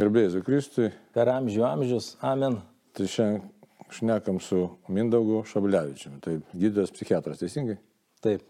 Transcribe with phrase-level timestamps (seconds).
[0.00, 0.88] Gerbėjai Kristui.
[1.14, 2.14] Per amžių amžius.
[2.24, 2.58] Amen.
[2.94, 3.50] Tai šiandien
[3.94, 6.20] šnekam su Mindaugu Šablevičiumi.
[6.24, 7.78] Tai gydytojas psichiatras, teisingai?
[8.24, 8.42] Taip.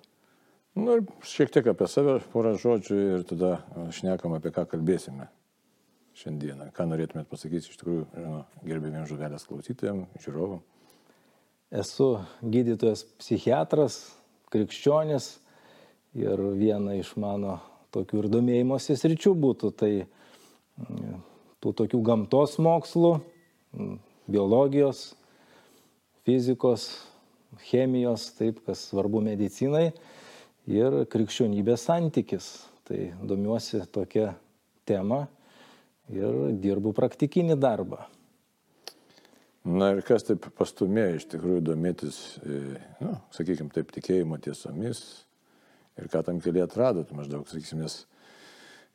[0.75, 3.59] Nu ir šiek tiek apie save, porą žodžių ir tada
[3.95, 5.29] šnekam apie ką kalbėsime
[6.19, 6.71] šiandieną.
[6.75, 10.65] Ką norėtumėt pasakyti iš tikrųjų žino, gerbėmiem žuvelės klausytojams, žiūrovam.
[11.74, 12.08] Esu
[12.42, 14.01] gydytojas psichiatras,
[14.54, 15.29] krikščionis
[16.19, 17.59] ir viena iš mano
[17.95, 19.92] tokių ir domėjimosi sričių būtų tai
[21.65, 23.15] tų tokių gamtos mokslų,
[24.29, 25.15] biologijos,
[26.29, 26.89] fizikos,
[27.65, 29.87] chemijos, taip, kas svarbu medicinai
[30.69, 32.51] ir krikščionybės santykis.
[32.84, 34.34] Tai domiuosi tokia
[34.84, 35.23] tema
[36.12, 38.03] ir dirbu praktikinį darbą.
[39.65, 45.01] Na ir kas taip pastumėjo iš tikrųjų domėtis, e, nu, sakykime, taip tikėjimo tiesomis
[45.97, 48.14] ir ką tam keliai atradot maždaug, sakykime, E,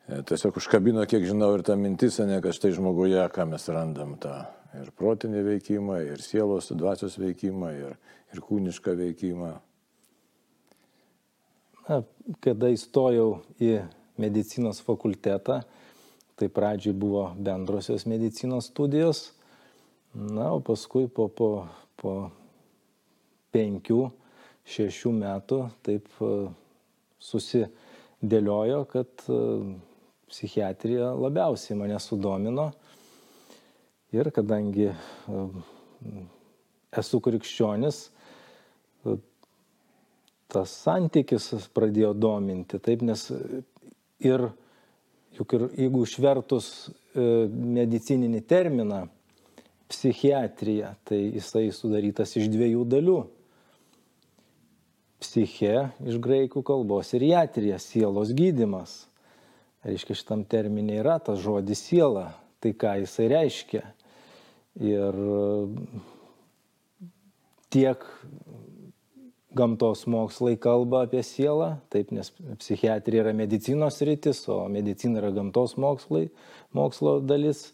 [0.08, 4.38] tiesiog užkabino, kiek žinau, ir ta mintis, ne, kad štai žmoguje, ką mes randam, tą
[4.78, 7.96] ir protinį veikimą, ir sielos, dvasios veikimą, ir,
[8.34, 9.50] ir kūnišką veikimą.
[11.88, 12.00] Na,
[12.44, 13.80] kada įstojau į
[14.20, 15.60] medicinos fakultetą,
[16.38, 19.30] tai pradžiai buvo bendrosios medicinos studijos,
[20.14, 21.50] na, o paskui po, po,
[22.00, 22.14] po
[23.54, 24.04] penkių,
[24.70, 26.30] šešių metų taip e,
[27.26, 29.38] susidėliojo, kad e,
[30.30, 32.70] psichiatrija labiausiai mane sudomino.
[34.10, 34.88] Ir kadangi
[35.30, 35.60] um,
[36.98, 38.00] esu krikščionis,
[40.50, 43.28] tas santykis pradėjo dominti, taip, nes
[44.26, 44.48] ir,
[45.38, 47.26] juk ir jeigu išvertus e,
[47.78, 49.04] medicininį terminą
[49.90, 53.20] psichiatrija, tai jisai sudarytas iš dviejų dalių.
[55.20, 59.04] Psiche iš graikų kalbos ir jatrija, sielos gydimas
[59.86, 63.82] reiškia šitam terminė yra tas žodis siela, tai ką jisai reiškia.
[64.80, 65.16] Ir
[67.72, 68.04] tiek
[69.56, 75.76] gamtos mokslai kalba apie sielą, taip, nes psichiatrija yra medicinos rytis, o medicina yra gamtos
[75.80, 76.28] mokslai,
[76.76, 77.70] mokslo dalis.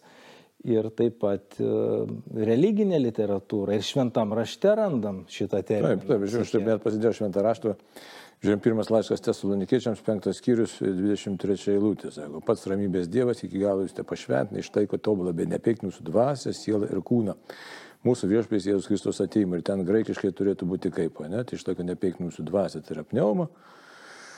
[0.67, 1.67] Ir taip pat e,
[2.35, 6.01] religinė literatūra ir šventam rašte randam šitą terminą.
[6.01, 7.75] Taip, taip, žiūrėjau, aš taip net pasidėjau šventą raštą
[8.47, 12.13] Žiūrėjom, pirmas laiškas Tesalonikiečiams, penktas skyrius, 23 eilutė.
[12.15, 16.53] Sako, pats ramybės Dievas iki galo jūs te pašventina, ištaiko tobulą, bet nepeik mūsų dvasę,
[16.55, 17.35] sielą ir kūną.
[18.07, 21.43] Mūsų viešpės Jėzus Kristus ateimą ir ten graikiškai turėtų būti kaip, ne?
[21.43, 23.49] Tai ištaiko nepeik mūsų dvasę, tai yra pneuma.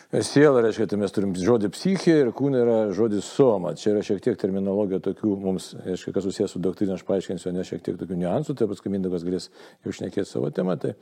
[0.08, 3.74] Siela reiškia, tai mes turim žodį psichė ir kūna yra žodis soma.
[3.76, 7.64] Čia yra šiek tiek terminologija tokių mums, reiškia, kas susijęs su doktrina, aš paaiškinsiu, ne
[7.68, 9.50] šiek tiek tokių niuansų, tai paskui Mindaugas galės
[9.84, 10.78] jau šnekėti savo temą.
[10.80, 10.94] Tai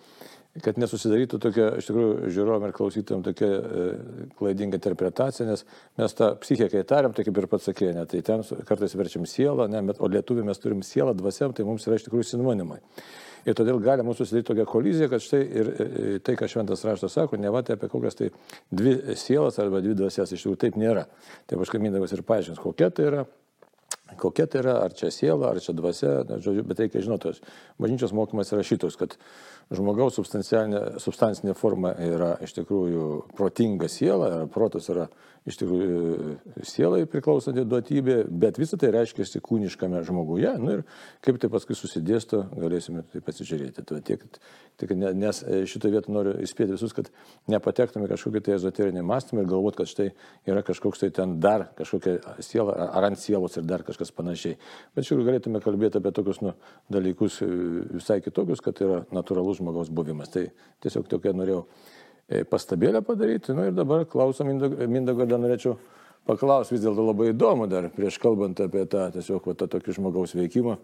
[0.64, 3.86] kad nesusidarytų tokia, iš tikrųjų, žiūrovom ir klausytum tokia e,
[4.40, 5.62] klaidinga interpretacija, nes
[6.00, 9.28] mes tą psichiką, kai tariam, tai kaip ir pats sakė, ne, tai ten kartais verčiam
[9.28, 12.80] sielą, ne, bet, o lietuvių mes turim sielą, dvasiam, tai mums yra iš tikrųjų sinonimai.
[13.46, 15.72] Ir todėl gali mūsų susidaryti tokia kolizija, kad štai ir
[16.26, 18.32] tai, ką šventas raštas sako, ne va tai apie kokias tai
[18.74, 21.06] dvi sielas arba dvi dvasias, iš tikrųjų taip nėra.
[21.46, 23.26] Tai aš kaimynavas ir paaiškins, kokia tai yra.
[24.18, 26.12] Kokia tai yra, ar čia siela, ar čia dvasia,
[26.42, 27.32] žodžiu, bet reikia žinoti,
[27.82, 29.16] bažnyčios mokymas yra šitos, kad
[29.74, 33.06] žmogaus substancinė forma yra iš tikrųjų
[33.36, 35.08] protinga siela, protas yra
[35.46, 40.52] iš tikrųjų sielai priklausanti duotybė, bet visą tai reiškia kūniškame žmoguje.
[40.58, 40.82] Nu, ir
[41.22, 43.84] kaip tai paskui susidėsto, galėsime tai pasižiūrėti.
[43.86, 44.24] Tai tiek,
[44.80, 47.12] tiek, nes šitą vietą noriu įspėti visus, kad
[47.52, 50.08] nepatektume kažkokį tai ezoterinį mąstymą ir galvot, kad štai
[50.50, 54.58] yra kažkoks tai ten dar kažkokia siela, ar ant sielos ir dar kažkas panašiai.
[54.98, 56.56] Bet tikrųjų galėtume kalbėti apie tokius nu,
[56.90, 57.38] dalykus
[57.94, 60.30] visai kitokius, kad yra natūralus žmogaus buvimas.
[60.32, 60.46] Tai
[60.84, 63.54] tiesiog tokia norėjau e, pastabėlę padaryti.
[63.54, 65.76] Na nu, ir dabar klausom Mindago, dar norėčiau
[66.26, 70.34] paklausti, vis dėlto labai įdomu dar prieš kalbant apie tą tiesiog va, tą tokį žmogaus
[70.36, 70.76] veikimą,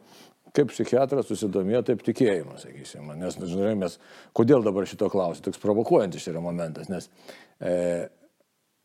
[0.54, 3.16] kaip psichiatras susidomėjo taip tikėjimu, sakysime.
[3.18, 3.98] Nes, žinai, mes,
[4.36, 7.10] kodėl dabar šito klausiu, toks provokuojantis yra momentas, nes
[7.58, 7.72] e,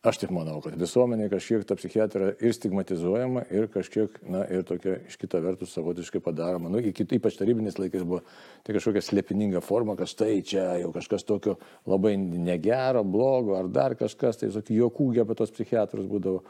[0.06, 4.94] Aš taip manau, kad visuomenė kažkiek ta psichiatrija ir stigmatizuojama, ir kažkiek, na, ir tokia
[5.10, 6.70] iš kita vertus savotiškai padaroma.
[6.70, 8.20] Nu, iki, ypač tarybinės laikais buvo
[8.62, 11.56] tai kažkokia slėpininga forma, kad štai čia jau kažkas tokio
[11.90, 16.44] labai negero, blogo, ar dar kažkas, tai tokių juokų apie tos psichiatrus būdavo.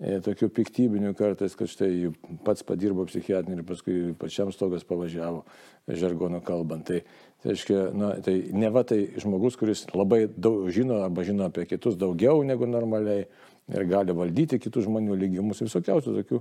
[0.00, 2.08] E, tokių piktybinių kartais, kad štai
[2.42, 5.44] pats padirbo psichiatrinį ir paskui pačiam stogas pavažiavo
[5.92, 6.88] žargono kalbant.
[6.88, 7.02] Tai,
[7.42, 11.66] tai, aiškia, na, tai ne va tai žmogus, kuris labai daug žino arba žino apie
[11.68, 13.26] kitus daugiau negu normaliai
[13.70, 16.40] ir gali valdyti kitų žmonių lygimus, visokiausių tokių,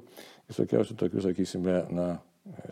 [0.49, 2.07] visokiausių tokių, sakysime, na,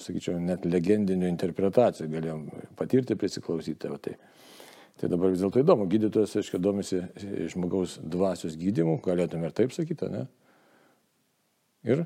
[0.01, 2.44] sakyčiau, net legendinių interpretacijų galėjom
[2.79, 3.94] patirti, prisiklausyti.
[4.01, 4.18] Tai.
[4.97, 7.03] Tai dabar vis dėlto įdomu, gydytojas, aiškiai, domisi
[7.53, 10.23] žmogaus dvasios gydimu, galėtume ir taip sakyti, ne?
[11.85, 12.01] Ir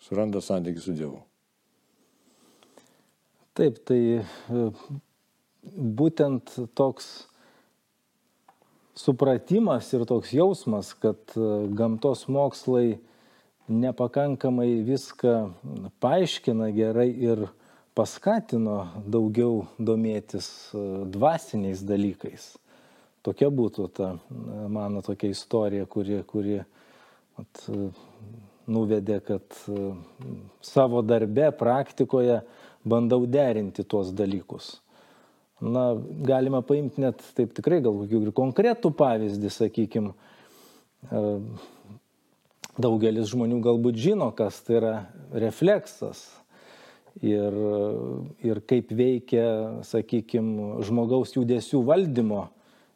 [0.00, 1.20] suranda santykių su Dievu.
[3.52, 4.00] Taip, tai
[5.64, 7.10] būtent toks
[8.96, 11.46] supratimas ir toks jausmas, kad e,
[11.76, 12.98] gamtos mokslai
[13.70, 15.34] nepakankamai viską
[16.02, 17.46] paaiškina gerai ir
[17.96, 22.52] paskatino daugiau domėtis e, dvasiniais dalykais.
[23.20, 24.14] Tokia būtų ta
[24.72, 26.62] mano tokia istorija, kuri, kuri
[27.36, 27.66] at,
[28.64, 29.44] nuvedė, kad
[30.64, 32.38] savo darbe, praktikoje
[32.88, 34.78] bandau derinti tuos dalykus.
[35.60, 35.90] Na,
[36.24, 40.14] galima paimti net taip tikrai gal kokį ir konkretų pavyzdį, sakykime,
[42.80, 44.94] daugelis žmonių galbūt žino, kas tai yra
[45.32, 46.22] refleksas
[47.20, 47.56] ir,
[48.44, 52.46] ir kaip veikia, sakykime, žmogaus judesių valdymo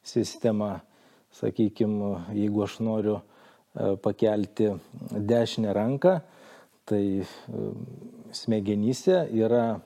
[0.05, 0.79] sistema.
[1.35, 4.69] Sakykime, jeigu aš noriu e, pakelti
[5.11, 6.21] dešinę ranką,
[6.87, 7.25] tai e,
[8.31, 9.81] smegenyse yra,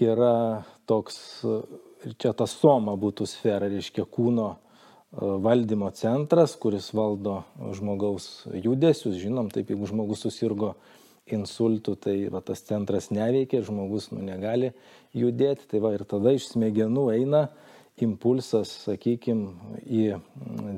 [0.00, 1.16] yra toks,
[2.06, 4.56] ir čia ta soma būtų sfera, reiškia kūno e,
[5.44, 7.42] valdymo centras, kuris valdo
[7.76, 9.18] žmogaus judesius.
[9.20, 10.74] Žinom, taip, jeigu žmogus susirgo
[11.32, 14.72] insultų, tai va, tas centras neveikia, žmogus nu, negali
[15.16, 15.68] judėti.
[15.70, 17.46] Tai va ir tada iš smegenų eina
[18.02, 20.04] impulsas, sakykime, į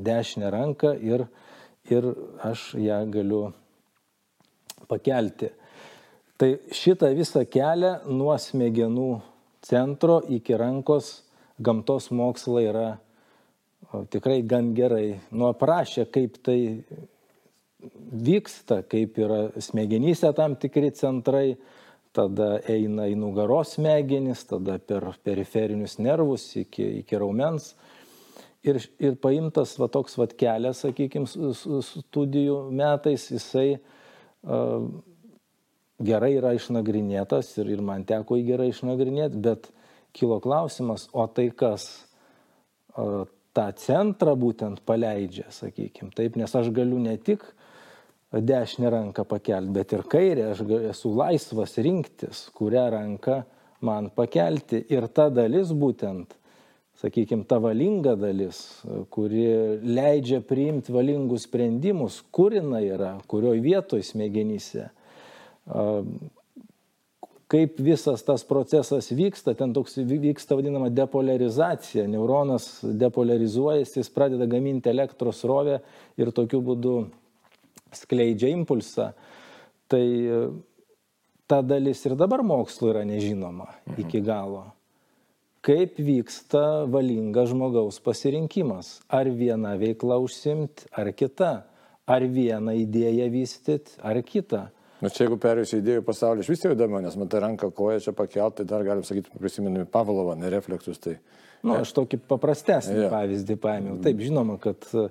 [0.04, 1.26] dešinę ranką ir,
[1.88, 2.10] ir
[2.44, 3.44] aš ją galiu
[4.90, 5.54] pakelti.
[6.40, 9.10] Tai šitą visą kelią nuo smegenų
[9.62, 11.20] centro iki rankos
[11.62, 12.88] gamtos mokslai yra
[14.10, 15.20] tikrai gan gerai.
[15.30, 16.58] Nu aprašė, kaip tai
[18.10, 21.54] vyksta, kaip yra smegenyse tam tikri centrai,
[22.14, 27.74] tada eina į nugaros smegenis, tada per periferinius nervus iki, iki raumens.
[28.64, 34.86] Ir, ir paimtas va, toks va, kelias, sakykime, studijų metais, jisai uh,
[36.02, 39.70] gerai yra išnagrinėtas ir, ir man teko jį gerai išnagrinėti, bet
[40.14, 41.88] kilo klausimas, o tai kas
[43.54, 47.44] tą centrą būtent paleidžia, sakykime, taip, nes aš galiu ne tik
[48.34, 53.42] dešinę ranką pakelti, bet ir kairę aš esu laisvas rinktis, kurią ranką
[53.84, 54.80] man pakelti.
[54.90, 56.34] Ir ta dalis būtent,
[56.98, 58.82] sakykime, ta valinga dalis,
[59.14, 59.46] kuri
[59.86, 64.88] leidžia priimti valingus sprendimus, kur jinai yra, kurioje vietoje smegenyse.
[67.54, 74.90] Kaip visas tas procesas vyksta, ten toks vyksta vadinama depolarizacija, neuronas depolarizuojasi, jis pradeda gaminti
[74.90, 75.78] elektros rovę
[76.18, 76.94] ir tokiu būdu
[77.94, 79.12] skleidžia impulsą,
[79.92, 80.40] tai e,
[81.46, 84.00] ta dalis ir dabar mokslo yra nežinoma mhm.
[84.02, 84.64] iki galo.
[85.64, 88.98] Kaip vyksta valingas žmogaus pasirinkimas?
[89.08, 91.52] Ar viena veikla užsimti, ar kita?
[92.04, 94.66] Ar vieną idėją vystyti, ar kitą?
[95.02, 97.68] Na čia jeigu perėjus į idėjų pasaulį, iš vis jau įdomu, nes man ta ranka
[97.74, 101.00] koja čia pakelti, tai dar galim sakyti, prisiminami Pavlovą, nereflektus.
[101.02, 101.16] Tai...
[101.64, 103.10] Na, nu, aš tokį paprastesnį ja.
[103.12, 103.98] pavyzdį paėmiau.
[104.04, 105.10] Taip, žinoma, kad uh,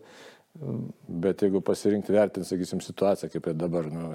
[1.08, 4.12] Bet jeigu pasirinkti vertinti, sakysim, situaciją, kaip ir dabar, nu,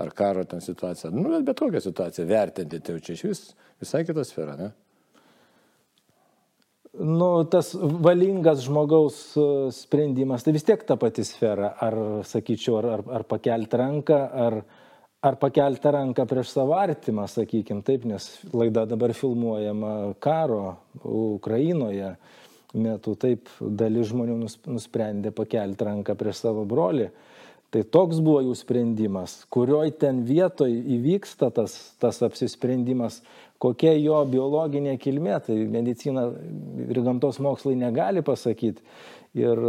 [0.00, 3.42] ar karo ten situacija, nu, bet, bet kokią situaciją vertinti, tai jau čia iš vis
[3.82, 4.70] visai kita sfera, ne?
[6.92, 9.44] Nu, tas valingas žmogaus e,
[9.76, 11.74] sprendimas, tai vis tiek ta pati sfera.
[11.84, 11.98] Ar,
[12.28, 14.58] sakyčiau, ar, ar, ar pakelti ranką, ar,
[15.22, 22.16] ar pakelti ranką prieš savo artimą, sakykim, taip, nes laida dabar filmuojama karo Ukrainoje
[22.72, 27.10] metu taip dalis žmonių nusprendė pakelti ranką prieš savo brolį.
[27.72, 30.68] Tai toks buvo jų sprendimas, kurioj ten vietoj
[30.98, 33.22] įvyksta tas, tas apsisprendimas,
[33.62, 36.26] kokia jo biologinė kilmė, tai medicina
[36.84, 38.84] ir gamtos mokslai negali pasakyti.
[39.40, 39.62] Ir,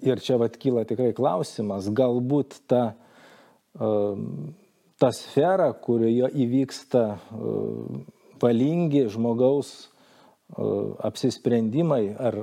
[0.00, 2.94] ir čia vat kyla tikrai klausimas, galbūt ta,
[3.74, 7.02] ta sfera, kurioje įvyksta
[8.42, 9.72] valingi žmogaus
[11.04, 12.38] apsisprendimai ar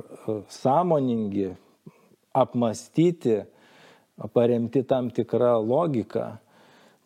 [0.52, 1.52] sąmoningi,
[2.34, 3.42] apmastyti,
[4.34, 6.38] paremti tam tikrą logiką.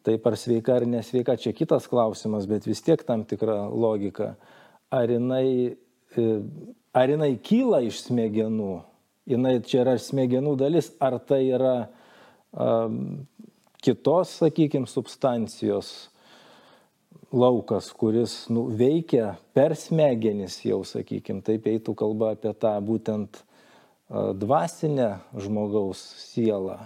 [0.05, 4.35] Taip ar sveika ar nesveika, čia kitas klausimas, bet vis tiek tam tikra logika.
[4.93, 5.77] Ar jinai,
[6.93, 8.75] ar jinai kyla iš smegenų,
[9.33, 11.75] jinai čia yra smegenų dalis, ar tai yra
[12.53, 13.25] um,
[13.85, 15.93] kitos, sakykime, substancijos
[17.35, 23.43] laukas, kuris nu, veikia per smegenis jau, sakykime, taip eitų kalba apie tą būtent
[24.09, 25.09] dvasinę
[25.41, 26.77] žmogaus sielą,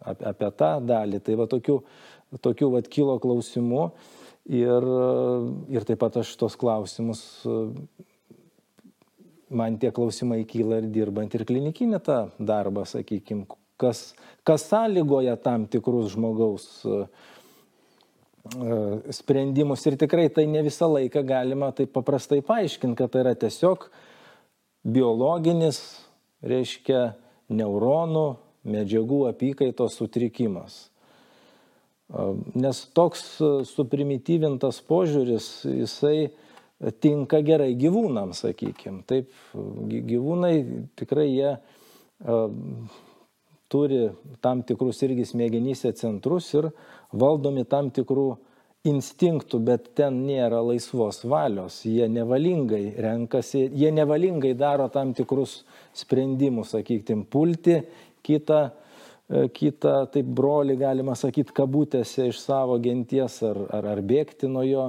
[0.00, 1.20] apie, apie tą dalį.
[1.24, 1.78] Tai va tokių,
[2.42, 3.84] tokių va kilo klausimų
[4.50, 4.88] ir,
[5.74, 7.24] ir taip pat aš tos klausimus,
[9.52, 13.48] man tie klausimai kyla ir dirbant ir klinikinį tą darbą, sakykime,
[13.82, 14.12] kas,
[14.46, 17.04] kas sąlygoja tam tikrus žmogaus uh,
[19.10, 23.86] sprendimus ir tikrai tai ne visą laiką galima taip paprastai paaiškinti, kad tai yra tiesiog
[24.82, 25.78] biologinis,
[26.42, 27.12] reiškia,
[27.52, 28.26] neuronų
[28.66, 30.88] medžiagų apykaitos sutrikimas.
[32.58, 33.38] Nes toks
[33.70, 36.32] suprimityvintas požiūris, jisai
[37.00, 39.04] tinka gerai gyvūnams, sakykime.
[39.06, 40.54] Taip, gyvūnai
[40.98, 41.54] tikrai jie
[43.72, 44.04] turi
[44.44, 46.68] tam tikrus irgi smegenyse centrus ir
[47.12, 48.28] valdomi tam tikrų
[48.88, 51.80] instinktų, bet ten nėra laisvos valios.
[51.86, 55.62] Jie nevalingai renkasi, jie nevalingai daro tam tikrus
[55.96, 57.78] sprendimus, sakykime, pulti
[58.26, 58.64] kitą
[59.32, 64.64] E, kitą, taip broli, galima sakyti, kabutėse iš savo genties ar, ar, ar bėgti nuo
[64.66, 64.86] jo.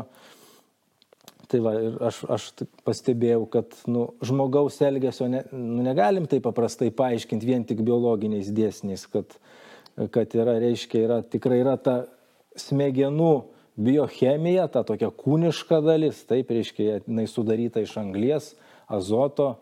[1.52, 2.44] Tai va, ir aš, aš
[2.88, 9.04] pastebėjau, kad nu, žmogaus elgesio ne, nu, negalim taip paprastai paaiškinti vien tik biologiniais dėsniais,
[9.12, 9.36] kad,
[10.16, 11.98] kad yra, reiškia, yra, tikrai yra ta
[12.60, 13.34] smegenų
[13.76, 18.54] biochemija, ta tokia kūniška dalis, taip, reiškia, jinai sudaryta iš anglies,
[18.88, 19.56] azoto,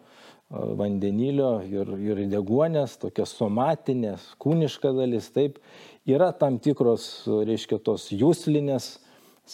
[0.52, 5.62] vandenilio ir, ir deguonės, tokia somatinės, kūniška dalis, taip,
[6.06, 8.98] yra tam tikros, reiškia, tos jūslinės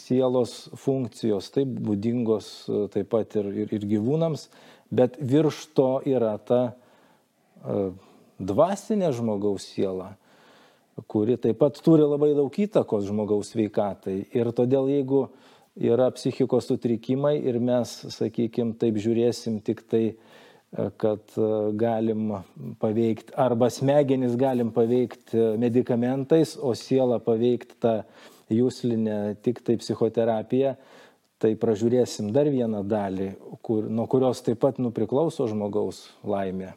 [0.05, 2.49] sielos funkcijos, taip, būdingos
[2.93, 4.47] taip pat ir, ir, ir gyvūnams,
[4.93, 7.91] bet virš to yra ta uh,
[8.39, 10.13] dvasinė žmogaus siela,
[11.09, 14.21] kuri taip pat turi labai daug įtakos žmogaus veikatai.
[14.33, 15.27] Ir todėl jeigu
[15.77, 20.37] yra psichikos sutrikimai ir mes, sakykime, taip žiūrėsim tik tai uh,
[20.97, 22.33] kad e, galim
[22.79, 28.36] paveikti, arba smegenis galim paveikti medikamentais, o sielą paveikti tą jūslinę
[29.43, 30.75] tik tai psichoterapiją,
[31.41, 33.29] tai pražiūrėsim dar vieną dalį,
[33.65, 36.73] kur, nuo kurios taip pat nupriklauso žmogaus laimė.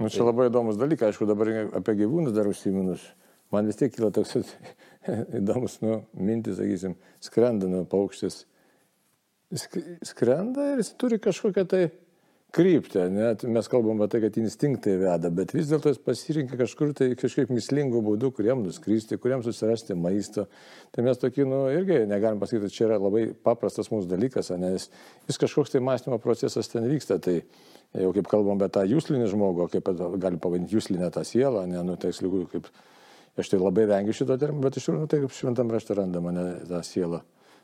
[0.00, 3.04] Nu, čia labai įdomus dalykas, aišku, dabar apie gyvūnus dar užsiminus.
[3.52, 4.34] Man vis tiek kyla toks
[5.40, 8.42] įdomus, nu, mintis, sakysim, skrenda nu, paukštis.
[9.52, 11.82] Skrenda ir jis turi kažkokią tai
[12.52, 16.92] kryptį, net mes kalbam apie tai, kad instinktai veda, bet vis dėlto jis pasirinka kažkur
[16.96, 20.44] tai kažkaip mislingų būdų, kuriem nuskristi, kuriem susirasti maisto.
[20.92, 24.90] Tai mes tokį, nu, irgi negalim pasakyti, čia yra labai paprastas mūsų dalykas, nes
[25.28, 27.16] vis kažkoks tai mąstymo procesas ten vyksta.
[27.24, 27.38] Tai
[28.02, 29.88] jau kaip kalbam apie tą jūslinį žmogų, kaip
[30.20, 32.68] galim pavadinti jūslinę tą sielą, ne, nu, tai lygų kaip,
[33.40, 36.32] aš tai labai vengiu šito termino, bet iš tikrųjų, nu, tai kaip šventam rašte randama,
[36.36, 37.22] ne, tą sielą,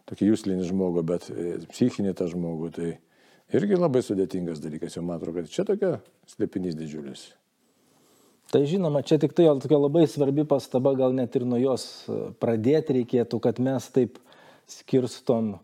[0.09, 2.73] tokį jūslinį žmogų, bet e, psichinį tą žmogų.
[2.76, 2.90] Tai,
[3.55, 5.93] irgi labai sudėtingas dalykas, jau man atrodo, kad čia tokia
[6.31, 7.28] slėpinys didžiulis.
[8.49, 12.19] Tai žinoma, čia tik tai tokia labai svarbi pastaba, gal net ir nuo jos e,
[12.40, 14.17] pradėti reikėtų, kad mes taip
[14.69, 15.59] skirstom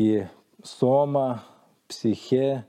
[0.00, 0.24] į
[0.64, 1.42] somą,
[1.90, 2.62] psichė,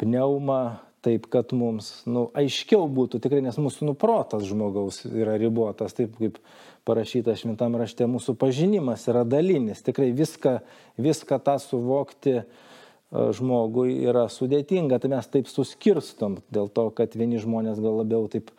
[0.00, 6.14] pneumą, taip kad mums nu, aiškiau būtų tikrai, nes mūsų nuprotas žmogaus yra ribotas, taip
[6.18, 6.38] kaip
[6.86, 10.58] parašyta šventam rašte, mūsų pažinimas yra dalinis, tikrai viską,
[11.00, 12.42] viską tą suvokti
[13.12, 18.52] žmogui yra sudėtinga, tai mes taip suskirstom, dėl to, kad vieni žmonės gal labiau taip,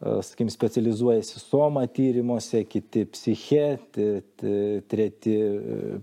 [0.00, 3.64] sakykim, specializuojasi soma tyrimuose, kiti psiche,
[4.88, 5.34] treti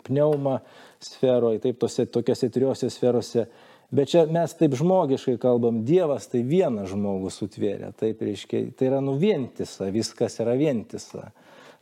[0.06, 0.60] pneuma
[1.02, 3.48] sferoje, taip tose tokiose trijose sferose.
[3.96, 9.02] Bet čia mes taip žmogiškai kalbam, Dievas tai vieną žmogų sutvėrė, taip reiškia, tai yra
[9.02, 11.30] nu vientisa, viskas yra vientisa.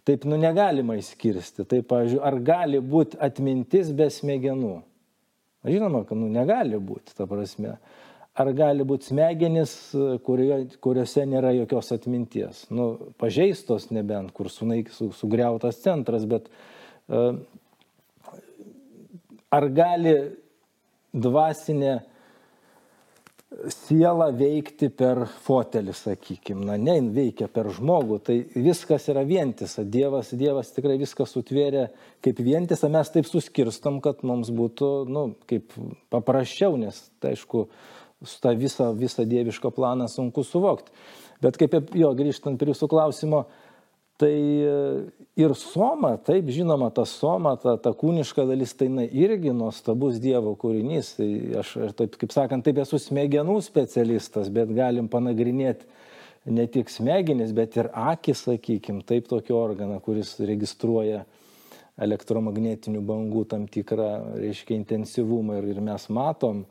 [0.03, 1.63] Taip nu negalima įskirsti.
[1.63, 4.81] Taip, pavyzdžiui, ar gali būti atmintis be smegenų?
[5.63, 7.77] Žinoma, kad nu, negali būti, ta prasme.
[8.33, 9.73] Ar gali būti smegenis,
[10.25, 12.63] kurio, kuriuose nėra jokios atminties?
[12.73, 17.37] Nu, pažeistos nebent, kur sunaik, su, sugriautas centras, bet uh,
[19.53, 20.15] ar gali
[21.13, 21.99] dvasinė
[23.71, 26.65] sielą veikti per fotelį, sakykime.
[26.67, 28.19] Na, ne, veikia per žmogų.
[28.25, 29.85] Tai viskas yra vientisa.
[29.85, 31.87] Dievas, Dievas tikrai viską sutvėrė
[32.23, 32.91] kaip vientisa.
[32.93, 35.75] Mes taip suskirstam, kad mums būtų, nu, kaip
[36.13, 37.67] paprasčiau, nes, tai aišku,
[38.23, 40.95] su tą visą, visą dievišką planą sunku suvokti.
[41.43, 43.72] Bet kaip, jo, grįžtant prie jūsų klausimo, uh,
[44.21, 44.73] Tai e,
[45.41, 50.53] ir soma, taip žinoma, ta soma, ta, ta kūniška dalis, tai na, irgi nuostabus Dievo
[50.59, 51.15] kūrinys.
[51.17, 51.29] Tai
[51.63, 55.89] aš, aš taip, kaip sakant, taip esu smegenų specialistas, bet galim panagrinėti
[56.45, 61.23] ne tik smegenis, bet ir akis, sakykime, taip tokį organą, kuris registruoja
[62.03, 64.09] elektromagnetinių bangų tam tikrą,
[64.41, 66.65] reiškia, intensyvumą ir, ir mes matom,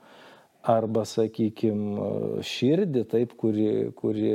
[0.63, 3.69] arba, sakykime, širdį, taip, kuri,
[3.99, 4.35] kuri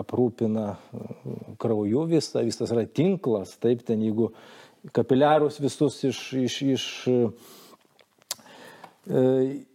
[0.00, 0.72] aprūpina
[1.64, 4.30] krauju visą, visas yra tinklas, taip, ten jeigu
[4.94, 6.88] kapiliarus visus iš, iš, iš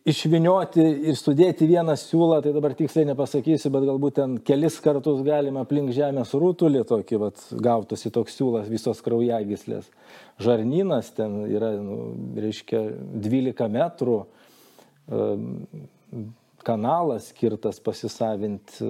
[0.10, 0.82] išvinioti
[1.12, 5.94] ir sudėti vieną siūlą, tai dabar tiksliai nepasakysiu, bet galbūt ten kelis kartus galima aplink
[5.94, 9.86] žemės rūtulį tokį, vat, gautųsi toks siūlas visos kraujagyslės.
[10.42, 12.82] Žarnynas ten yra, nu, reiškia,
[13.22, 14.18] 12 metrų
[16.66, 18.86] kanalas skirtas pasisavinti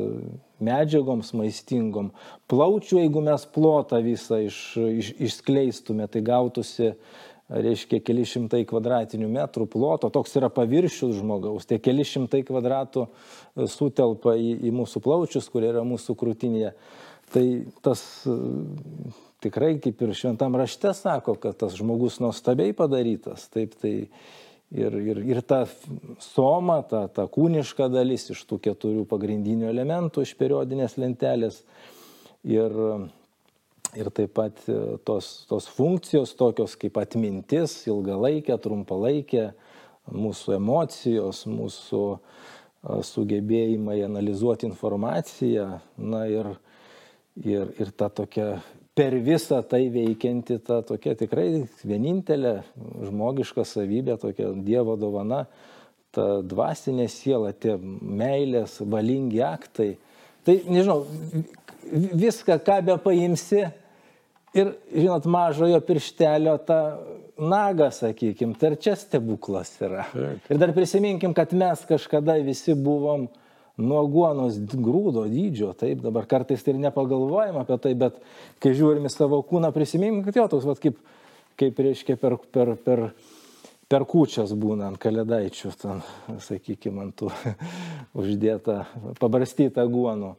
[0.63, 2.11] medžiagoms maistingom.
[2.51, 4.59] Plaučių, jeigu mes plotą visą iš,
[4.99, 6.93] iš, išskleistume, tai gautųsi
[7.49, 13.65] reiškia keli šimtai kvadratinių metrų ploto, toks yra paviršius žmogaus, tie keli šimtai kvadratų e,
[13.71, 16.75] sutelpa į, į mūsų plaučius, kurie yra mūsų krūtinėje.
[17.33, 17.45] Tai
[17.85, 18.35] tas e,
[19.45, 23.47] tikrai kaip ir šventam rašte sako, kad tas žmogus nuostabiai padarytas.
[23.53, 23.93] Taip, tai
[24.71, 25.63] ir, ir, ir ta
[26.23, 31.63] soma, ta, ta kūniška dalis iš tų keturių pagrindinių elementų iš periodinės lentelės.
[32.47, 32.75] Ir
[33.97, 39.49] ir taip pat e, tos, tos funkcijos tokios kaip atmintis, ilgalaikė, trumpalaikė,
[40.13, 42.19] mūsų emocijos, mūsų e,
[43.09, 46.51] sugebėjimai analizuoti informaciją, na ir,
[47.41, 48.59] ir, ir ta tokia
[48.99, 52.57] per visą tai veikianti, ta tokia tikrai vienintelė
[53.07, 55.45] žmogiška savybė, tokia Dievo dovana,
[56.11, 59.93] ta dvasinė siela, tie meilės, valingi aktai.
[60.43, 61.05] Tai, nežinau,
[62.25, 63.69] viską, ką be paimsi,
[64.57, 66.79] Ir, žinot, mažojo pirštelio tą
[67.37, 70.07] nagą, sakykim, tai ir čia stebuklas yra.
[70.49, 73.27] Ir dar prisiminkim, kad mes kažkada visi buvom
[73.79, 78.19] nuoguonos grūdo dydžio, taip, dabar kartais tai ir nepagalvojam apie tai, bet
[78.63, 80.99] kai žiūrim į savo kūną, prisiminkim, kad jo toks, vat, kaip,
[81.59, 83.05] kaip reiškia per, per, per,
[83.89, 86.03] per kučias būna ant kalėdaičių, ten,
[86.45, 87.31] sakykime, ant tų
[88.19, 88.83] uždėta,
[89.21, 90.35] pabarstyta guonų.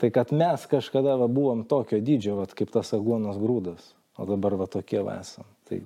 [0.00, 4.56] Tai kad mes kažkada va, buvom tokio dydžio, va, kaip tas aguonos grūdas, o dabar
[4.56, 5.44] va tokie va esam.
[5.68, 5.82] Tai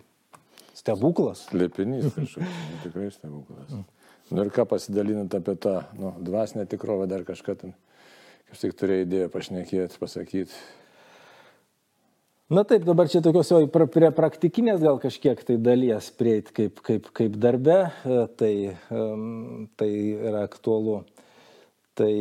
[0.78, 1.48] stebuklas.
[1.54, 3.74] Lėpinys kažkoks, tikrai stebuklas.
[4.32, 7.74] Nu ir ką pasidalinant apie tą nu, dvasinę tikrovę, dar kažką ten,
[8.48, 10.62] kaip tik turėjai idėją pašnekėti, pasakyti.
[12.54, 17.08] Na taip, dabar čia tokios jau prie praktikinės gal kažkiek tai dalies prieiti kaip, kaip,
[17.16, 18.54] kaip darbe, e, tai,
[18.92, 20.98] um, tai yra aktualu.
[21.96, 22.12] Tai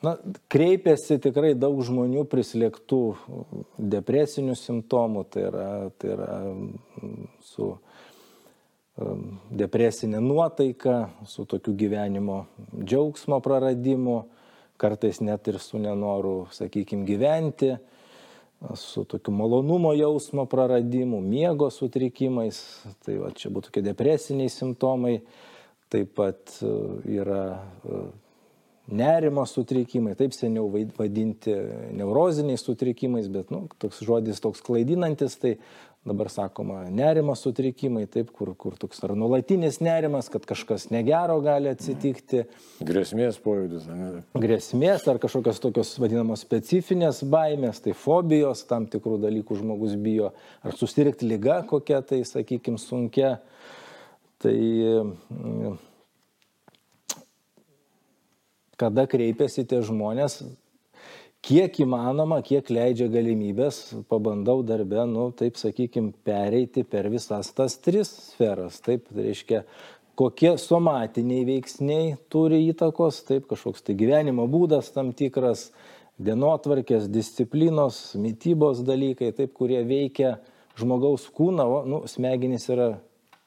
[0.00, 0.14] Na,
[0.48, 3.00] kreipiasi tikrai daug žmonių prislėgtų
[3.92, 5.66] depresinių simptomų, tai yra,
[6.00, 6.30] tai yra
[7.44, 7.74] su
[9.50, 14.22] depresinė nuotaika, su tokiu gyvenimo džiaugsmo praradimu,
[14.80, 17.74] kartais net ir su nenoru, sakykime, gyventi,
[18.76, 22.60] su tokiu malonumo jausmo praradimu, miego sutrikimais,
[23.04, 25.20] tai va, čia būtų tokie depresiniai simptomai,
[25.90, 26.72] taip pat e,
[27.20, 28.02] yra e,
[28.90, 31.54] nerimo sutrikimai, taip seniau vadinti
[31.96, 35.56] neuroziniais sutrikimais, bet nu, toks žodis toks klaidinantis, tai
[36.06, 41.68] dabar sakoma nerimo sutrikimai, taip, kur, kur toks ar nulatinis nerimas, kad kažkas negero gali
[41.74, 42.46] atsitikti.
[42.88, 44.22] Grėsmės pojūdis, ne?
[44.40, 50.32] Grėsmės ar kažkokios tokios vadinamos specifinės baimės, tai fobijos, tam tikrų dalykų žmogus bijo,
[50.64, 53.36] ar susirgti lyga kokia tai, sakykime, sunkia.
[54.40, 55.76] Tai mm,
[58.80, 60.40] kada kreipiasi tie žmonės,
[61.44, 68.12] kiek įmanoma, kiek leidžia galimybės, pabandau darbę, nu, taip sakykime, pereiti per visas tas tris
[68.30, 68.80] sferas.
[68.84, 69.62] Taip, tai reiškia,
[70.20, 75.70] kokie somatiniai veiksniai turi įtakos, taip, kažkoks tai gyvenimo būdas tam tikras,
[76.20, 80.36] dienotvarkės, disciplinos, mytybos dalykai, taip, kurie veikia
[80.80, 82.90] žmogaus kūną, o, nu, smegenys yra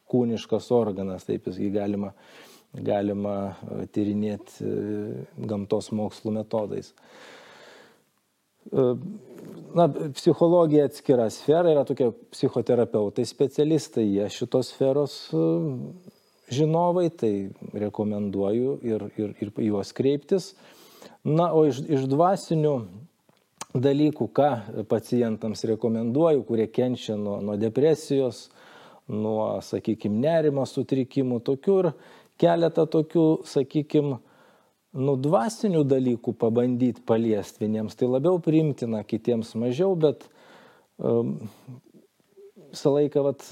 [0.09, 2.13] kūniškas organas, taip jis jį galima
[2.73, 4.73] galima e, tyrinėti e,
[5.49, 6.93] gamtos mokslų metodais.
[8.71, 8.85] E,
[9.77, 15.17] na, psichologija atskira sfera, yra tokie psichoterapeutai specialistai, jie šitos sferos
[16.53, 17.33] žinovai, tai
[17.85, 20.53] rekomenduoju ir, ir, ir juos kreiptis.
[21.23, 22.75] Na, o iš, iš dvasinių
[23.73, 24.49] dalykų, ką
[24.89, 28.47] pacientams rekomenduoju, kurie kenčia nuo, nuo depresijos,
[29.09, 31.89] nuo, sakykime, nerimo sutrikimų, tokių ir
[32.41, 34.19] keletą tokių, sakykime,
[34.93, 40.27] nu, dvasinių dalykų pabandyti paliesti vieniems, tai labiau priimtina, kitiems mažiau, bet
[40.97, 41.37] um,
[42.73, 43.45] visą laiką vat,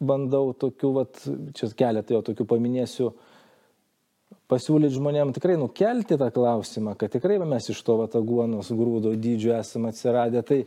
[0.00, 1.24] bandau tokių, vat,
[1.58, 3.12] čia keletą jo tokių paminėsiu,
[4.48, 9.92] pasiūlyti žmonėms tikrai nukelti tą klausimą, kad tikrai mes iš to vataguonos grūdo dydžio esame
[9.92, 10.42] atsiradę.
[10.46, 10.62] Tai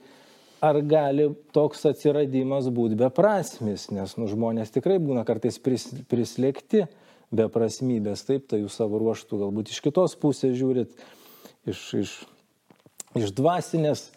[0.62, 6.86] ar gali toks atsiradimas būti beprasmis, nes nu, žmonės tikrai būna kartais pris, prislėgti
[7.32, 10.94] beprasmybės, taip, tai jūs savo ruoštų galbūt iš kitos pusės žiūrit,
[11.70, 12.14] iš, iš,
[13.20, 14.10] iš dvasinės,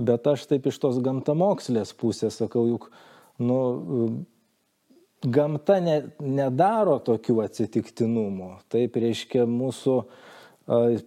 [0.00, 2.88] bet aš taip iš tos gamtamokslės pusės sakau, juk
[3.42, 3.58] nu,
[5.22, 8.54] gamta ne, nedaro tokių atsitiktinumų.
[8.72, 9.98] Taip reiškia, mūsų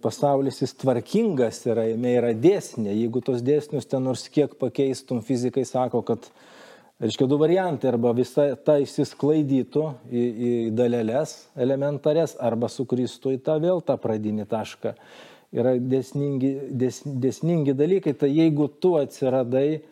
[0.04, 2.92] pasaulis jis tvarkingas yra, jame yra dėsnė.
[2.92, 6.30] Jeigu tos dėsnius ten nors kiek pakeistum, fizikai sako, kad,
[7.02, 13.58] reiškia, du variantai, arba visa ta išsisklaidytų į, į dalelės elementarės, arba sukristų į tą
[13.62, 14.94] vėl tą pradinį tašką.
[15.56, 19.82] Yra dėsningi, dės, dėsningi dalykai, tai jeigu tu atsiradai,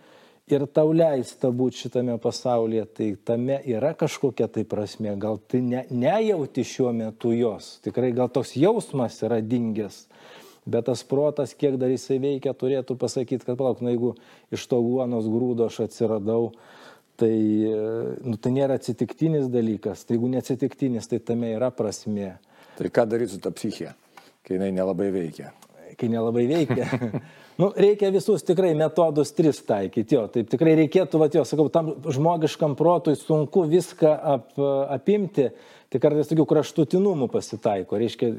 [0.50, 5.84] ir tau leista būti šitame pasaulyje, tai tame yra kažkokia tai prasme, gal tai ne,
[5.90, 10.04] nejauti šiuo metu jos, tikrai gal toks jausmas yra dingęs,
[10.68, 14.14] bet tas protas, kiek dar jisai veikia, turėtų pasakyti, kad palauk, na jeigu
[14.52, 16.52] iš to uonos grūdo aš atsiradau,
[17.20, 17.35] tai,
[18.24, 22.35] nu, tai nėra atsitiktinis dalykas, tai jeigu neatsitiktinis, tai tame yra prasme.
[22.79, 23.94] Tai ką daryti su ta psichija,
[24.46, 25.53] kai jinai nelabai veikia?
[25.98, 26.90] Kai nelabai veikia.
[27.55, 31.92] Nu, reikia visus tikrai metodus tris taikyti, jo, taip tikrai reikėtų, va, jo, sakau, tam
[32.03, 34.48] žmogiškam protui sunku viską ap,
[34.90, 35.44] apimti,
[35.87, 38.00] tai kartais tokių kraštutinumų pasitaiko.
[38.03, 38.33] Reiškia,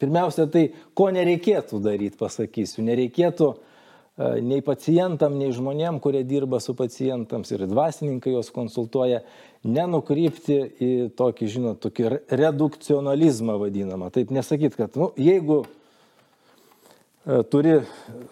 [0.00, 0.62] pirmiausia, tai
[0.96, 3.73] ko nereikėtų daryti, pasakysiu, nereikėtų uh,
[4.16, 9.22] nei pacientam, nei žmonėm, kurie dirba su pacientams ir dvasininkai juos konsultuoja,
[9.66, 14.12] nenukrypti į tokį, žinot, tokį redukcionalizmą vadinamą.
[14.14, 15.64] Taip nesakyti, kad, nu, jeigu
[17.24, 17.78] E, turi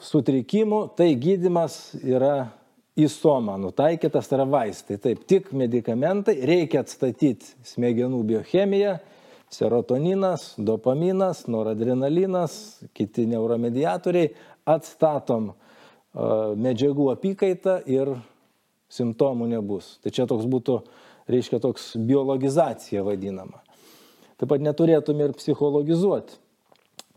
[0.05, 2.51] sutrikimų, tai gydimas yra
[2.93, 4.99] į somą nutaikytas, tai yra vaistai.
[5.01, 8.99] Taip, tik medikamentai, reikia atstatyti smegenų biochemiją,
[9.53, 12.59] serotoninas, dopaminas, noradrenalinas,
[12.93, 14.35] kiti neuromediatoriai,
[14.69, 15.57] atstatom e,
[16.13, 18.15] medžiagų apykaitą ir
[18.93, 19.97] simptomų nebus.
[20.05, 20.83] Tai čia toks būtų,
[21.33, 23.63] reiškia, toks biologizacija vadinama.
[24.37, 26.43] Taip pat neturėtume ir psichologizuoti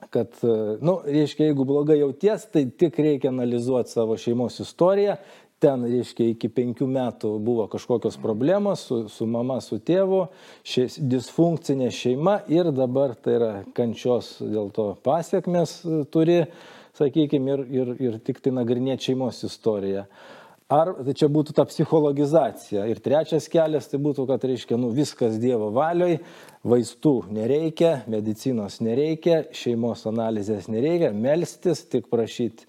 [0.10, 5.18] kad, e, nu, reiškia, jeigu blogai jauties, tai tik reikia analizuoti savo šeimos istoriją.
[5.64, 10.26] Ten, reiškia, iki penkių metų buvo kažkokios problemos su, su mama, su tėvu,
[10.68, 15.78] še, disfunkcinė šeima ir dabar tai yra kančios dėl to pasiekmes
[16.14, 16.42] turi,
[16.98, 20.06] sakykime, ir, ir, ir tik tai nagrinėti šeimos istoriją.
[20.72, 22.88] Ar tai čia būtų ta psichologizacija.
[22.90, 26.18] Ir trečias kelias tai būtų, kad reiškia, nu, viskas Dievo valioj,
[26.66, 32.66] vaistų nereikia, medicinos nereikia, šeimos analizės nereikia, melstis, tik prašyti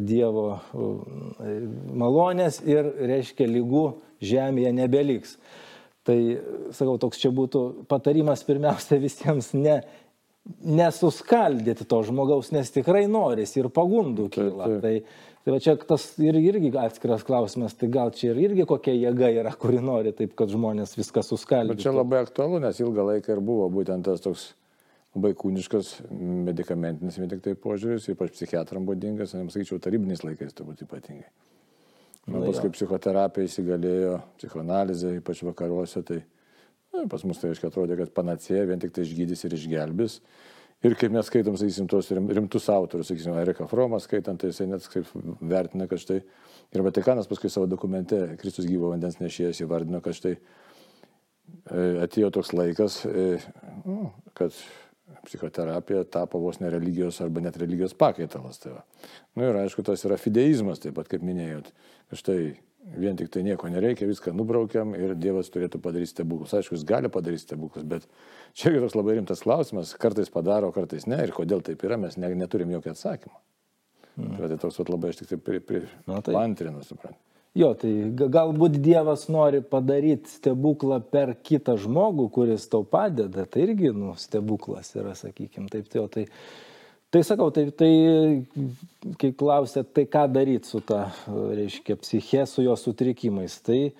[0.00, 0.46] Dievo
[1.92, 3.84] malonės ir, reiškia, lygų
[4.24, 5.36] žemėje nebeliks.
[6.06, 6.16] Tai,
[6.72, 9.82] sakau, toks čia būtų patarimas pirmiausia visiems ne,
[10.66, 14.68] nesuskaldyti to žmogaus, nes tikrai norisi ir pagundų kyla.
[14.68, 14.98] Tai, tai,
[15.46, 19.28] Tai va čia tas ir, irgi atskiras klausimas, tai gal čia ir irgi kokia jėga
[19.30, 21.76] yra, kuri nori taip, kad žmonės viską suskaldytų.
[21.76, 24.48] Bet čia labai aktualu, nes ilgą laiką ir buvo būtent tas toks
[25.14, 25.92] labai kūniškas
[26.48, 31.30] medikamentinis vien tik tai požiūris, ypač psichiatram būdingas, nes sakyčiau, tarybiniais laikais turbūt ypatingai.
[32.26, 36.24] Na, nu, paskui psichoterapija įsigalėjo, psichoanalizė, ypač vakaruose, tai
[36.96, 40.20] na, pas mus tai aiškiai atrodė, kad panacėja vien tik tai išgydys ir išgelbės.
[40.84, 44.84] Ir kaip mes skaitom, sakysim, tuos rimtus autorius, sakysim, Erika Fromas skaitant, tai jisai net
[44.92, 45.08] kaip
[45.40, 50.34] vertina, kad štai ir Vatikanas paskui savo dokumente Kristus gyvo vandens nešėjas įvardino, kad štai
[50.36, 53.38] e, atėjo toks laikas, e,
[53.88, 54.52] nu, kad
[55.26, 58.60] psichoterapija tapo vos ne religijos arba net religijos pakaitalas.
[58.62, 58.84] Tai va.
[59.34, 61.72] nu, ir aišku, tas yra fideizmas, taip pat kaip minėjot,
[62.10, 62.40] kad štai
[62.94, 66.54] vien tik tai nieko nereikia, viską nubraukiam ir Dievas turėtų padaryti stebuklus.
[66.54, 68.06] Aišku, jis gali padaryti stebuklus, bet
[68.54, 72.18] čia yra toks labai rimtas klausimas, kartais padaro, kartais ne ir kodėl taip yra, mes
[72.20, 73.38] ne, neturim jokio atsakymo.
[74.16, 74.36] Mm.
[74.36, 76.36] Tai, tai toks vat, labai aš tik tai pri, pri, Na, tai...
[76.40, 77.18] antrinu, suprantu.
[77.56, 83.94] Jo, tai galbūt Dievas nori padaryti stebuklą per kitą žmogų, kuris tau padeda, tai irgi,
[83.96, 86.26] nu, stebuklas yra, sakykime, taip, tai, tai
[87.10, 87.90] Tai sakau, tai, tai
[89.20, 93.92] kai klausėt, tai ką daryti su ta, reiškia, psiche, su jo sutrikimais, tai e,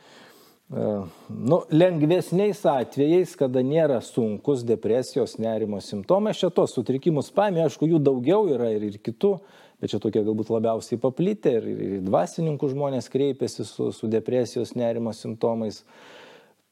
[1.31, 7.87] nu, lengvesniais atvejais, kada nėra sunkus depresijos, nerimo simptomai, aš čia tos sutrikimus paėmė, aišku,
[7.95, 9.37] jų daugiau yra ir, ir kitų,
[9.79, 15.15] bet čia tokie galbūt labiausiai paplitę ir, ir dvasininkų žmonės kreipiasi su, su depresijos, nerimo
[15.15, 15.85] simptomais.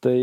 [0.02, 0.18] Tai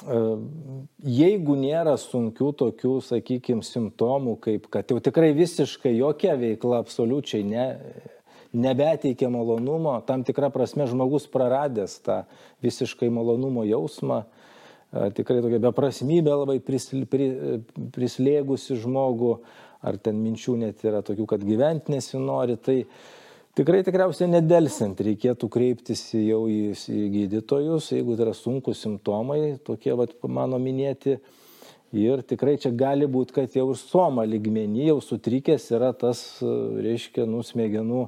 [0.00, 7.66] jeigu nėra sunkių tokių, sakykime, simptomų, kaip kad jau tikrai visiškai jokia veikla absoliučiai ne,
[8.52, 12.22] nebeteikia malonumo, tam tikrą prasme žmogus praradęs tą
[12.64, 17.30] visiškai malonumo jausmą, e, tikrai tokia beprasmybė labai prisl, pri,
[17.94, 19.36] prislėgusi žmogų,
[19.82, 22.82] ar ten minčių net yra tokių, kad gyventi nesinori, tai
[23.52, 29.92] Tikrai tikriausiai nedelsiant reikėtų kreiptis jau į, į gydytojus, jeigu tai yra sunkus simptomai, tokie
[29.92, 31.18] vat, mano minėti.
[31.92, 37.26] Ir tikrai čia gali būti, kad jau ir soma lygmenį jau sutrikęs yra tas, reiškia,
[37.28, 38.06] nusmegenų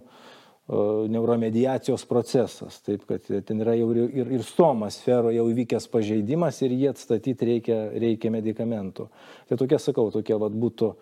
[1.13, 2.79] neuromediacijos procesas.
[2.87, 7.51] Taip, kad ten yra jau ir, ir, stoma sferoje jau įvykęs pažeidimas ir jį atstatyti
[7.51, 9.11] reikia, reikia medikamentų.
[9.51, 10.95] Tai tokie, sakau, tokie vat, būtų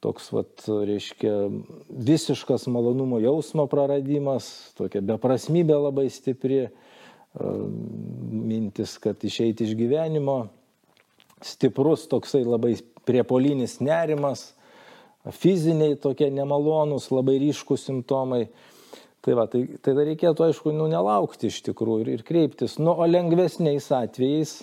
[0.00, 1.34] toks, vat, reiškia,
[1.88, 6.64] visiškas malonumo jausmo praradimas, tokia beprasmybė labai stipri,
[7.38, 10.48] mintis, kad išeiti iš gyvenimo,
[11.44, 12.74] stiprus toksai labai
[13.06, 14.50] priepolinis nerimas,
[15.36, 18.46] fiziniai tokie nemalonūs, labai ryškus simptomai.
[19.20, 22.78] Tai, va, tai, tai reikėtų, aišku, nu, nelaukti iš tikrųjų ir, ir kreiptis.
[22.80, 24.62] Nu, o lengvesniais atvejais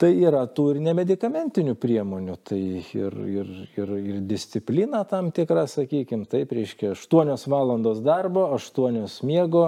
[0.00, 2.36] tai yra tų ir nemedikamentinių priemonių.
[2.48, 9.04] Tai ir, ir, ir, ir disciplina tam tikra, sakykime, taip reiškia 8 valandos darbo, 8
[9.28, 9.66] miego,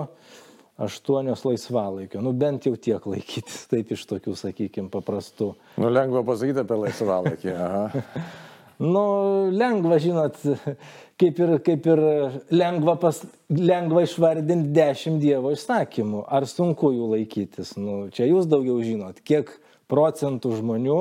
[0.81, 2.23] 8 laisvalaikio.
[2.25, 5.53] Nu, bent jau tiek laikytis, taip iš tokių, sakykime, paprastų.
[5.77, 7.57] Nu, lengva pasakyti apie laisvalaikį.
[8.95, 9.05] nu,
[9.53, 10.41] lengva, žinot,
[11.21, 12.03] kaip ir, kaip ir
[12.57, 13.21] lengva, pas,
[13.53, 16.25] lengva išvardinti dešimt Dievo įsakymų.
[16.25, 17.77] Ar sunku jų laikytis?
[17.77, 19.53] Nu, čia jūs daugiau žinot, kiek
[19.91, 21.01] procentų žmonių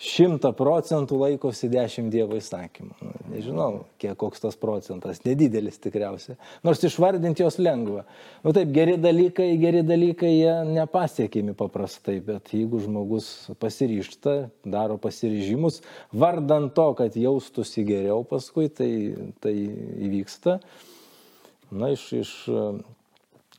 [0.00, 2.94] šimta procentų laikosi dešimt Dievo įsakymų.
[3.04, 3.68] Nu, nežinau,
[4.00, 6.38] kiek koks tas procentas, nedidelis tikriausiai.
[6.64, 8.06] Nors išvardinti jos lengva.
[8.44, 13.28] Nu taip, geri dalykai, geri dalykai, jie nepasiekimi paprastai, bet jeigu žmogus
[13.60, 15.82] pasiryšta, daro pasiryžimus,
[16.16, 18.90] vardant to, kad jaustųsi geriau paskui, tai,
[19.44, 19.54] tai
[20.08, 20.62] įvyksta.
[21.76, 22.32] Na, iš, iš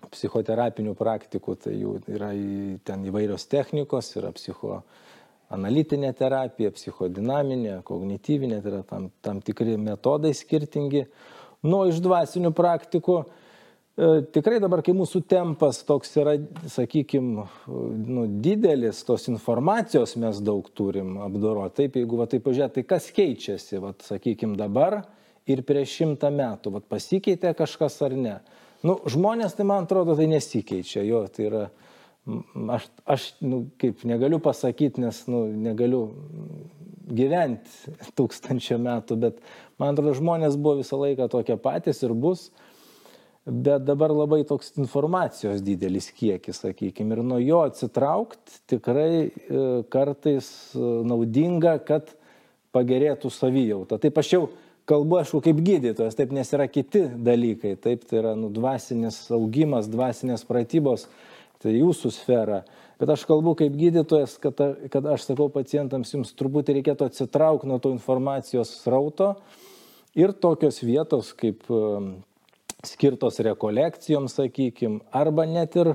[0.09, 2.31] psichoterapinių praktikų, tai jų yra
[2.87, 5.09] ten įvairios technikos, yra psichoterapijos
[5.51, 11.05] analitinė terapija, psichodinaminė, kognityvinė, tai yra tam, tam tikri metodai skirtingi.
[11.67, 13.25] Nuo iš dvasinių praktikų e,
[14.33, 16.37] tikrai dabar, kai mūsų tempas toks yra,
[16.71, 21.83] sakykime, nu, didelis, tos informacijos mes daug turim apdoroti.
[21.83, 25.03] Taip, jeigu va, taip pažiūrėt, tai kas keičiasi, va, sakykime, dabar
[25.49, 28.39] ir prieš šimtą metų, va, pasikeitė kažkas ar ne.
[28.87, 31.65] Nu, žmonės, tai man atrodo, tai nesikeičia, jo, tai yra
[32.69, 36.03] aš, aš nu, kaip negaliu pasakyti, nes nu, negaliu
[37.11, 39.39] gyventi tūkstančio metų, bet
[39.81, 42.49] man atrodo, žmonės buvo visą laiką tokie patys ir bus,
[43.45, 49.31] bet dabar labai toks informacijos didelis kiekis, sakykime, ir nuo jo atsitraukti tikrai e,
[49.89, 52.13] kartais e, naudinga, kad
[52.71, 53.97] pagerėtų savijauta.
[53.99, 54.43] Taip aš jau
[54.91, 59.89] kalbu, aišku, kaip gydytojas, taip nes yra kiti dalykai, taip tai yra nu, dvasinis augimas,
[59.91, 61.07] dvasinės pratybos
[61.61, 62.61] tai jūsų sfera.
[63.01, 64.59] Bet aš kalbu kaip gydytojas, kad,
[64.93, 69.31] kad aš sakau pacientams, jums truputį reikėtų atsitraukti nuo to informacijos srauto
[70.17, 72.11] ir tokios vietos kaip um,
[72.85, 75.93] skirtos rekolekcijoms, sakykime, arba net ir,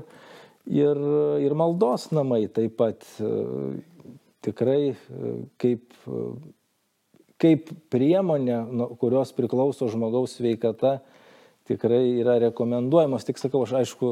[0.67, 0.99] ir,
[1.43, 3.75] ir maldos namai taip pat uh,
[4.43, 6.35] tikrai uh, kaip, uh,
[7.41, 8.59] kaip priemonė,
[9.01, 10.97] kurios priklauso žmogaus sveikata,
[11.67, 14.11] tikrai yra rekomenduojamos, tik sakau, aš aišku,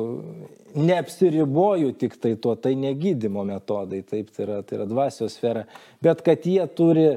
[0.75, 5.63] neapsiriboju tik tai tuo, tai negydimo metodai, taip, tai yra, tai yra dvasios sfera,
[6.03, 7.07] bet kad jie turi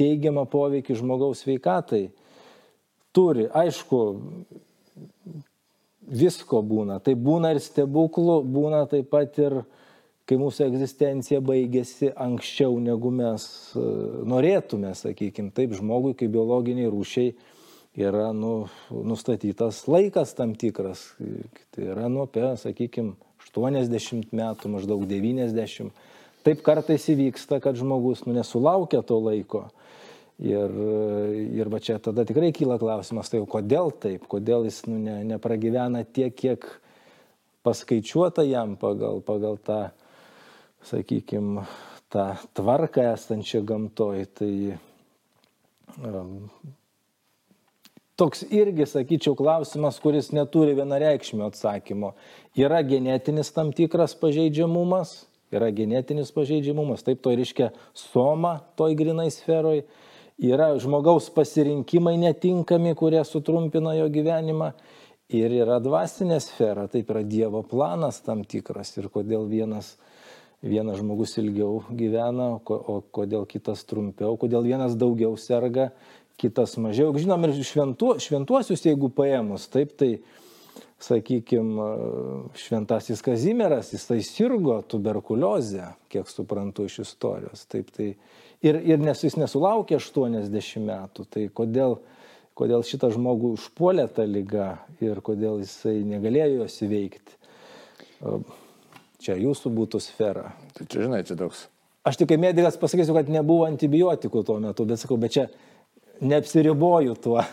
[0.00, 2.06] teigiamą poveikį žmogaus sveikatai,
[3.16, 4.00] turi, aišku,
[6.10, 9.60] visko būna, tai būna ir stebuklų, būna taip pat ir
[10.30, 13.82] kai mūsų egzistencija baigėsi anksčiau, negu mes e,
[14.30, 17.32] norėtume, sakykime, taip žmogui kaip biologiniai rūšiai
[17.98, 21.08] yra nu, nustatytas laikas tam tikras.
[21.74, 23.16] Tai yra nu apie, sakykime,
[23.50, 25.90] 80 metų, maždaug 90.
[26.46, 29.66] Taip kartais įvyksta, kad žmogus nu, nesulaukia to laiko.
[30.40, 30.72] Ir,
[31.52, 36.00] ir va čia tada tikrai kyla klausimas, tai kodėl taip, kodėl jis nu, ne, nepragyvena
[36.06, 36.64] tiek, kiek
[37.66, 39.82] paskaičiuota jam pagal, pagal tą,
[40.88, 41.64] sakykime,
[42.10, 44.26] tą tvarką esančią gamtoj.
[44.34, 44.52] Tai
[46.04, 46.36] um,
[48.20, 52.14] toks irgi, sakyčiau, klausimas, kuris neturi vienareikšmio atsakymo.
[52.58, 55.14] Yra genetinis tam tikras pažeidžiamumas,
[55.54, 59.84] yra genetinis pažeidžiamumas, taip to reiškia soma toj grinai sferoj,
[60.40, 64.72] yra žmogaus pasirinkimai netinkami, kurie sutrumpina jo gyvenimą.
[65.30, 69.92] Ir yra dvasinė sfera, taip yra Dievo planas tam tikras ir kodėl vienas,
[70.62, 75.90] vienas žmogus ilgiau gyvena, o kodėl kitas trumpiau, kodėl vienas daugiau serga
[76.40, 77.12] kitas mažiau.
[77.16, 80.12] Žinom ir šventu, šventuosius, jeigu paėmus, taip tai,
[81.00, 81.86] sakykime,
[82.60, 87.64] šventasis Kazimieras, jisai sirgo tuberkuliozę, kiek suprantu iš istorijos.
[87.72, 88.10] Taip tai
[88.60, 91.98] ir, ir nes jis nesulaukė 80 metų, tai kodėl,
[92.58, 97.38] kodėl šitą žmogų užpuolė tą lygą ir kodėl jisai negalėjo jos įveikti.
[99.20, 100.50] Čia jūsų būtų sfera.
[100.76, 101.66] Tai čia, žinai, čia toks.
[102.08, 105.50] Aš tik kaip medikas pasakysiu, kad nebuvo antibiotikų tuo metu, bet sakau, bet čia
[106.20, 107.42] neapsiriboju tuo.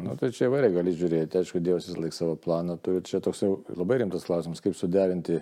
[0.00, 3.02] Nu, tai čia įvairiai gali žiūrėti, aišku, Dievas vis laik savo planą turi.
[3.04, 5.40] Čia toks jau labai rimtas klausimas, kaip suderinti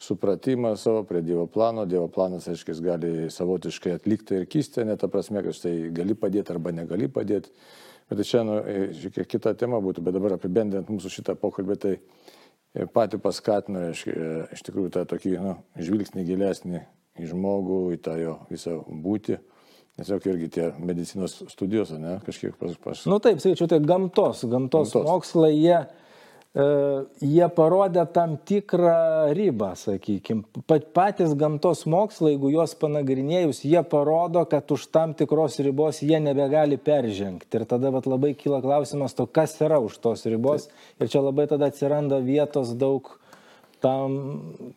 [0.00, 1.84] supratimą savo prie Dievo plano.
[1.90, 6.16] Dievo planas, aišku, jis gali savotiškai atlikti ir kystę, net ta prasme, kad štai gali
[6.16, 7.52] padėti arba negali padėti.
[8.08, 8.60] Bet tai čia, nu,
[9.02, 11.96] šiek tiek kita tema būtų, bet dabar apibendrinant mūsų šitą pokalbį, tai
[12.94, 14.14] patį paskatino, reiškia,
[14.54, 16.82] iš tikrųjų, tą tokį nu, žvilgsnį gilesnį
[17.18, 19.38] į žmogų, į tą jo visą būti.
[19.98, 22.76] Tiesiog irgi tie medicinos studijos, ne, kažkiek pas...
[22.78, 23.00] pas...
[23.08, 25.08] Na nu, taip, sakyčiau, tai gamtos, gamtos, gamtos.
[25.08, 25.97] mokslai, jie, e,
[26.56, 30.46] jie parodė tam tikrą ribą, sakykime.
[30.96, 36.80] Patys gamtos mokslai, jeigu juos panagrinėjus, jie parodo, kad už tam tikros ribos jie nebegali
[36.80, 37.52] peržengti.
[37.52, 40.68] Ir tada vat, labai kyla klausimas to, kas yra už tos ribos.
[40.98, 43.12] Ir čia labai tada atsiranda vietos daug
[43.84, 44.18] tam,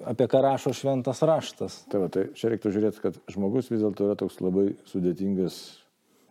[0.06, 1.86] apie ką rašo šventas raštas.
[1.90, 5.81] Tai, va, tai čia reiktų žiūrėti, kad žmogus vis dėlto yra toks labai sudėtingas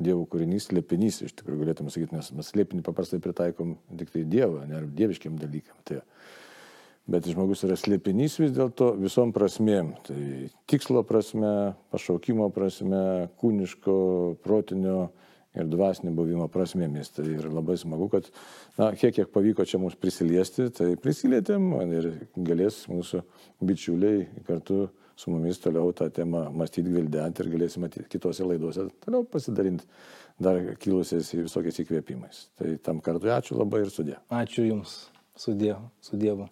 [0.00, 4.62] Dievo kūrinys, slėpinys, iš tikrųjų galėtume sakyti, nes mes slėpinį paprastai pritaikom tik tai Dievo,
[4.68, 5.76] ne dieviškiam dalykam.
[5.88, 6.00] Tai,
[7.10, 9.94] bet žmogus yra slėpinys vis dėlto visom prasmėm.
[10.06, 10.20] Tai
[10.70, 13.02] tikslo prasme, pašaukimo prasme,
[13.42, 13.98] kūniško,
[14.44, 15.10] protinio,
[15.58, 17.10] ir dvasinio buvimo prasmėmis.
[17.14, 18.30] Tai ir labai smagu, kad,
[18.78, 23.24] na, kiek, kiek pavyko čia mums prisiliesti, tai prisilietėm ir galės mūsų
[23.66, 24.86] bičiuliai kartu
[25.20, 29.88] su mumis toliau tą temą mąstyti, gvildenti ir galėsime kitose laidose toliau pasidalinti
[30.40, 32.46] dar kilusiais visokiais įkvėpimais.
[32.56, 34.16] Tai tam kartui ačiū labai ir sudė.
[34.32, 34.96] Ačiū Jums,
[35.36, 36.48] sudė, su Dievu.